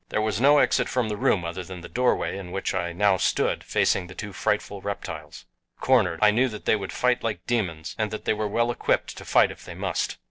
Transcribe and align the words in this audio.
There 0.09 0.19
was 0.19 0.41
no 0.41 0.57
exit 0.57 0.89
from 0.89 1.09
the 1.09 1.15
room 1.15 1.45
other 1.45 1.63
than 1.63 1.81
the 1.81 1.87
doorway 1.87 2.35
in 2.35 2.51
which 2.51 2.73
I 2.73 2.91
now 2.91 3.17
stood 3.17 3.63
facing 3.63 4.07
the 4.07 4.15
two 4.15 4.33
frightful 4.33 4.81
reptiles. 4.81 5.45
Cornered, 5.79 6.17
I 6.23 6.31
knew 6.31 6.49
that 6.49 6.65
they 6.65 6.75
would 6.75 6.91
fight 6.91 7.21
like 7.23 7.45
demons, 7.45 7.93
and 7.99 8.09
they 8.09 8.33
were 8.33 8.47
well 8.47 8.71
equipped 8.71 9.15
to 9.19 9.23
fight 9.25 9.51
if 9.51 9.59
fight 9.59 9.65
they 9.67 9.75
must. 9.75 10.17